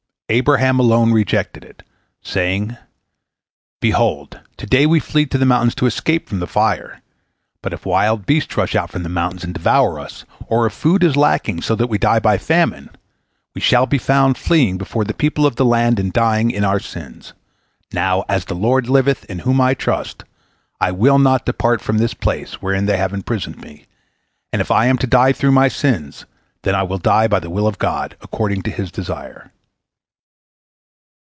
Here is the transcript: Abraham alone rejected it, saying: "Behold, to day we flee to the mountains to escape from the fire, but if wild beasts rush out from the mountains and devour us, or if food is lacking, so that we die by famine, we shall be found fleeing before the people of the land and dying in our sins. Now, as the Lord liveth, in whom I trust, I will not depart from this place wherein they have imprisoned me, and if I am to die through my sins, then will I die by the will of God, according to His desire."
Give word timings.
Abraham 0.33 0.79
alone 0.79 1.11
rejected 1.11 1.65
it, 1.65 1.83
saying: 2.23 2.77
"Behold, 3.81 4.39
to 4.55 4.65
day 4.65 4.85
we 4.85 5.01
flee 5.01 5.25
to 5.25 5.37
the 5.37 5.45
mountains 5.45 5.75
to 5.75 5.85
escape 5.87 6.29
from 6.29 6.39
the 6.39 6.47
fire, 6.47 7.01
but 7.61 7.73
if 7.73 7.85
wild 7.85 8.25
beasts 8.25 8.55
rush 8.55 8.73
out 8.73 8.89
from 8.91 9.03
the 9.03 9.09
mountains 9.09 9.43
and 9.43 9.53
devour 9.53 9.99
us, 9.99 10.23
or 10.47 10.65
if 10.65 10.71
food 10.71 11.03
is 11.03 11.17
lacking, 11.17 11.61
so 11.61 11.75
that 11.75 11.87
we 11.89 11.97
die 11.97 12.19
by 12.19 12.37
famine, 12.37 12.89
we 13.53 13.59
shall 13.59 13.85
be 13.85 13.97
found 13.97 14.37
fleeing 14.37 14.77
before 14.77 15.03
the 15.03 15.13
people 15.13 15.45
of 15.45 15.57
the 15.57 15.65
land 15.65 15.99
and 15.99 16.13
dying 16.13 16.49
in 16.49 16.63
our 16.63 16.79
sins. 16.79 17.33
Now, 17.91 18.23
as 18.29 18.45
the 18.45 18.55
Lord 18.55 18.87
liveth, 18.87 19.25
in 19.25 19.39
whom 19.39 19.59
I 19.59 19.73
trust, 19.73 20.23
I 20.79 20.91
will 20.93 21.19
not 21.19 21.45
depart 21.45 21.81
from 21.81 21.97
this 21.97 22.13
place 22.13 22.61
wherein 22.61 22.85
they 22.85 22.95
have 22.95 23.11
imprisoned 23.13 23.57
me, 23.59 23.85
and 24.53 24.61
if 24.61 24.71
I 24.71 24.85
am 24.85 24.97
to 24.99 25.07
die 25.07 25.33
through 25.33 25.51
my 25.51 25.67
sins, 25.67 26.25
then 26.63 26.73
will 26.87 26.95
I 26.99 27.03
die 27.03 27.27
by 27.27 27.41
the 27.41 27.49
will 27.49 27.67
of 27.67 27.77
God, 27.79 28.15
according 28.21 28.61
to 28.61 28.71
His 28.71 28.93
desire." 28.93 29.51